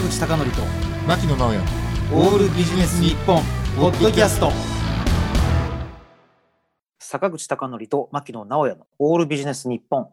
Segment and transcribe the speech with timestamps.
[0.00, 0.62] 坂口孝則と
[1.06, 1.60] 牧野直哉。
[2.14, 3.42] オールビジネス日本
[3.76, 4.50] ポッドキャスト。
[6.98, 10.08] 坂口孝則と牧野直哉のオールビジネス日本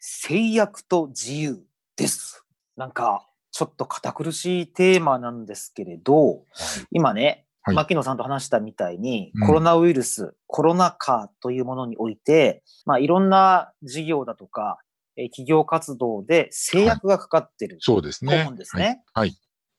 [0.00, 1.62] 制約と自由
[1.96, 2.44] です。
[2.76, 6.42] なんかちょっと堅苦しいテーマなんですけれど、
[6.90, 7.76] 今ね、はい。
[7.76, 9.46] 牧野さんと話したみたいに、うん。
[9.46, 14.78] コロナウイルス、コロナ禍というものにおいて、まあいろんな事業だとか、
[15.18, 19.02] えー企業活動で制約がかかってるそうですねと思うんですね。
[19.12, 19.36] はい。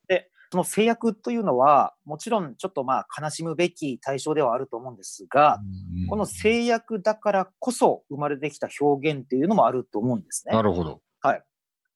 [0.07, 10.53] で、その制約というのは、もちろんちょっとまあ悲しむべき対象ではあると思うんですが、うんこの制約だからこそ生まれてきた表現っていうのもあると思うんですね。
[10.53, 11.01] なるほど。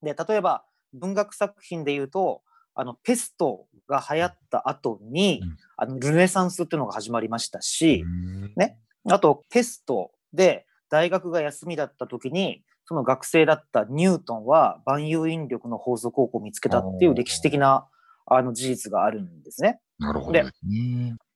[0.03, 2.41] で、例えば文学作品で言うと、
[2.75, 8.77] あの、ペストが流行った後に、うんあの、ルネサンスっていうのが始まりましたし、うんね
[9.09, 17.87] あと、ペストで大学が休みだった時に、その学生だったニュートンは万有引力の法則をこう見つけたっていう歴史的な
[18.27, 19.79] あの事実があるんですね。
[19.97, 20.45] なるほどで。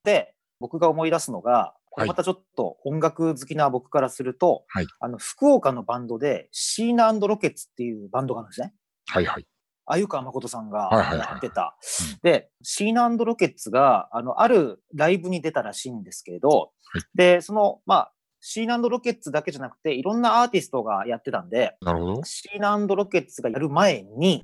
[0.04, 8.76] で、僕が思い出すのが、これまたちょっと音楽好きな僕からすると、はいあの、福岡のバンドで、シーナロケッツっていうバンドがあるんですね。
[9.08, 9.48] はいはい。
[9.88, 11.76] 鮎川誠さんがやってた
[12.14, 12.20] うん。
[12.22, 16.66] で、シーナロケッツが、あの、あるライブに出たらしいんですけれど、は
[17.00, 22.24] いで、その、まあ、シーナロケッツだけじゃなくて、いろんなアーティストがやってたんで、なるほど。
[22.24, 24.44] シーナロケッツがやる前に、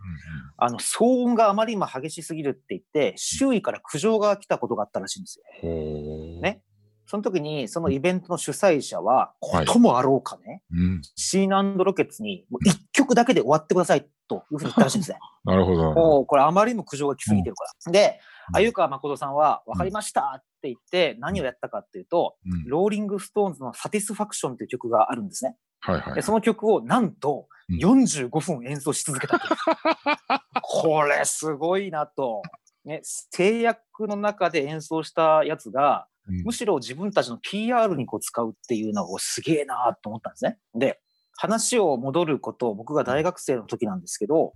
[0.58, 6.42] あの、騒音があまりにも激しすぎるって言って、周囲から苦情が来たことがあったらしいんですよ。
[6.42, 6.62] ね。
[7.06, 11.02] その時に、そのイベントの主催者は、はいこともあろうにね、うん。
[11.16, 15.20] シーナロケッツに、もう一曲だけで終わってくださいというふうに言ったらしいんですね。
[15.44, 15.94] なるほど。
[15.94, 17.92] もうこれあまりにも苦情が来すぎてるから。
[17.92, 25.56] で、うん鮎川誠さんは、分かりましたって言って、何をやったかっていうと、うんローリング・ストーンズのサティスファクションという曲があるんですね。
[25.80, 26.22] はいはいで、。
[26.22, 29.40] その曲をなんとうん45分演奏し続けたう。
[30.62, 32.42] これすごいなと。
[32.86, 40.58] ね、制約の中で演奏したやつが、うんむしろ自分たちの PR にこう使うっていうのがすげえなと思ったんですね。
[40.74, 41.02] で、
[41.36, 44.54] 話を戻ること、僕が大学生の時なんですけど、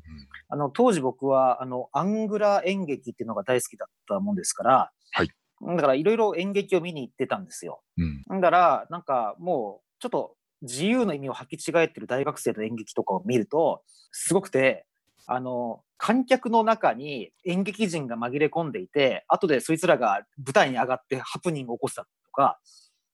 [0.48, 5.30] あの、当時僕は、あの、アングラ演劇っていうのが大好きだったもんですから、はい。
[5.62, 7.82] だからいろいろ演劇を見に行ってたんですよ。
[7.98, 8.42] うん。
[8.42, 13.82] だから、なんかもう、ちょっと自由の意味を履き違えてる大学生の演劇とかを見ると、
[14.12, 14.86] すごくて、
[15.26, 22.60] あの、観客の中に演劇人が紛れ込んでいて、後でそいつらが舞台に上がってハプニングを起こしたとか、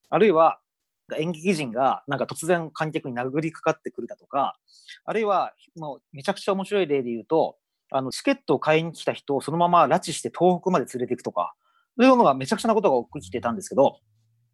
[0.09, 0.59] あるいは
[1.17, 4.57] 演劇人がなんか突然観客に殴りかかってくるだとか、
[5.05, 7.57] あるいはもうめちゃくちゃ面白い例で言うと、
[7.89, 11.53] あの、チケットを買いに来た人をそのまま拉致して東北まで連れていくとか、
[11.97, 13.99] そういうのがめちゃくちゃなことが起きてたんですけど、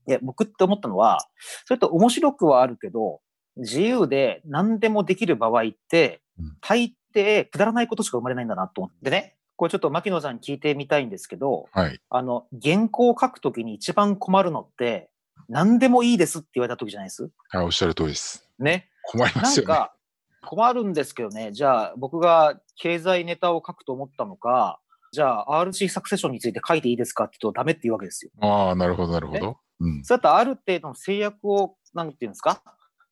[0.07, 1.27] いや、僕って思ったのは、
[1.65, 3.21] それと面白くはあるけど、
[3.57, 9.35] 自由で何でもできる場合ってうん、大抵くだらないことしか生まれないんだなと思ってね。
[9.57, 11.99] これちょっと牧野さんに聞いてみたいんですけど、はい。
[12.09, 15.09] あの、原稿を書くときに一番困るのって、
[15.49, 17.29] 何でもいいですって言われたときじゃないです？
[17.49, 18.49] はい、おっしゃる通りです。
[18.57, 18.89] ね。
[19.03, 19.73] 困りまなすよね。
[19.73, 19.93] んか、
[20.45, 21.51] 困るんですけどね。
[21.51, 24.79] じゃあ、僕が経済ネタを書くと思ったのか、
[25.11, 28.31] じゃあ、RC サクセションについて書いていいですかって言うとダメって言うわけですよ。
[28.41, 29.57] ああ、なるほど、なるほど。
[29.79, 30.03] うん。
[30.03, 32.61] そうやってある程度の制約を、なんていうんですか？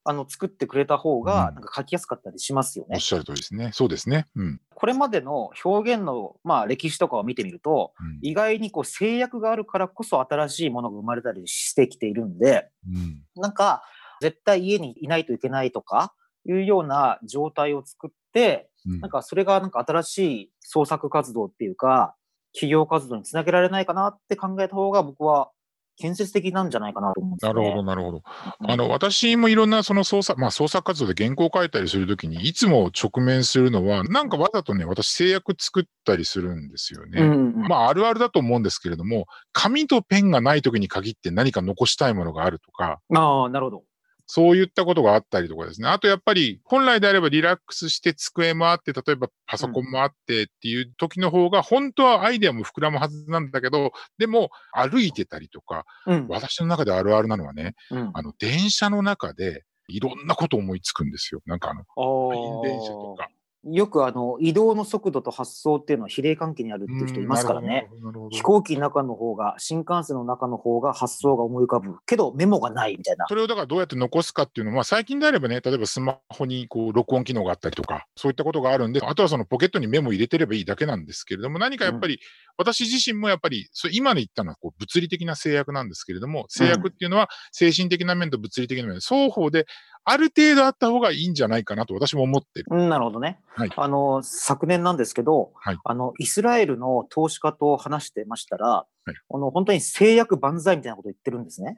[0.09, 2.99] あの、作ってくれた方が、うんなんか書きやすかったりしますよねおっ。
[3.01, 3.71] しゃる通りですね。
[3.73, 4.25] そうですね。
[4.35, 4.61] うん。
[4.73, 13.23] これまでの表現の、まあ、歴史とかを見てみると、うん意外にこう制約があるからこそ新しいものが生まれたりしてきているんで、うん。
[13.41, 13.83] なんか、
[14.21, 16.13] 絶対家にいないといけないとか、
[16.45, 22.13] いうような状態を作って、うんなんかそれがなんか新しい創作活動っていうか、
[22.53, 25.49] 企業活動につなげられないかなって考えた方が僕は
[25.95, 27.61] 建設的なんじゃないかなと思うんですよね。
[27.61, 28.17] なるほど、なるほど。
[28.61, 37.21] うんあの、私もいろんなその創作、まあ創作活動で原稿を書いたりするときに、いつも直面するのは、なんかわざとね、私制約作ったりするんですよね。
[37.21, 37.33] うんう
[37.65, 43.83] んまあ、あるあるだと思うんですけれども、紙とペンがないときに限って何か残したいものがあるとか、ああ、なるほど。
[44.27, 45.87] そういったことがあったりとかですね。
[45.87, 56.27] あとやっぱり、本来であればリラックスして机もあって、例えばパソコンもあってっていう時の方が、本当はアイデアも膨らむはずなんだけど、でも歩いてたりとか、うん。
[56.27, 61.41] 私の中であるあるなのはね、うん、あの、電車の中で、いろんなこと思いつくんですよ。
[61.45, 63.29] なんかあの、満員電車とか。
[63.69, 67.89] よくあの移動の速度と発想っていうのは比例関係にあるっていう人いますからね。
[68.31, 71.97] 飛行機の中の方が、新幹線の中の方が発想が思い浮かぶ。
[72.05, 73.25] けどメモがないみたいな。
[73.27, 82.19] それをだからどうやって残すかっていうのは、まあ、最近であればね、例えばスマホにこう録音機能があったりとか、そういったことがあるんで、あとはそのポケットにメモ入れてればいいだけなんですけれども、何かやっぱり、
[82.57, 89.67] 私自身もやっぱり、それ今で言ったのはこう物理的な制約なんですけれども、制約っていうのは精神的な面と物理的な面、双方で
[90.09, 92.65] ある程度あった方がいいんじゃないかなと私も思ってる。
[92.71, 93.41] うんなるほどね。
[93.49, 101.77] はいあの、昨年なんですけど、はいあの、イスラエルの投資家と話してましたら、いあの、本当に制約万歳みたいなことを言ってるんですね。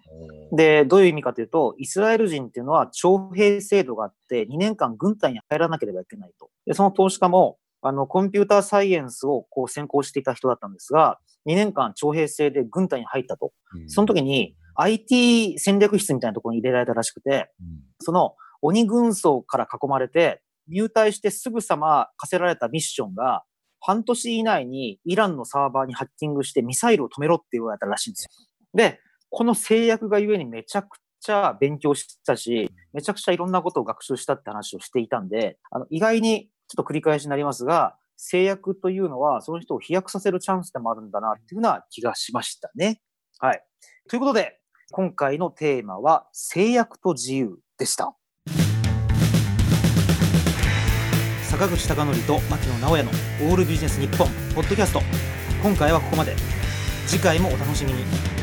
[0.51, 6.51] で、どういう意味かというと、イスラエル人っていうのは徴兵制度があって、2年間軍隊に入らなければいけないと。
[6.67, 11.17] で、その投資家も、あの、コンピューターサイエンスをこう専攻していた人だったんですが、
[11.47, 13.53] 2年間徴兵制で軍隊に入ったと。
[13.73, 17.67] うんその時に IT 戦略室みたいなところに入れられたらしくて、うん
[18.01, 23.43] その鬼軍曹から囲まれて、入隊してすぐさま課せられたミッションが、
[23.81, 28.29] 半年以内にイランのサーバーにハッキングしてミサイルを止めろって言われたらしいんですよ。
[28.73, 28.99] で、
[29.29, 43.01] この制約がゆえにめちゃくちゃ勉強したし、めちゃくちゃいろんなことを学習したって話をしていたんで、あの意外にちょっと繰り返しになりますが、制約というのはその人を飛躍させるチャンスでもあるんだなっていうような気がしましたね。
[43.39, 43.63] はい。
[44.09, 44.58] ということで、
[44.91, 48.15] 今回のテーマは制約と自由でした。
[51.43, 53.11] 坂口孝則と牧野直哉の
[53.51, 55.01] オールビジネス日本ポッドキャスト。
[55.61, 56.35] 今回はここまで。
[57.05, 58.38] 次回もお楽しみに。